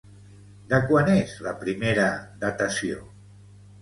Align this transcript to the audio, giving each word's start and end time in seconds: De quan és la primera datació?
De 0.71 0.79
quan 0.87 1.11
és 1.17 1.35
la 1.49 1.53
primera 1.65 2.07
datació? 2.47 3.07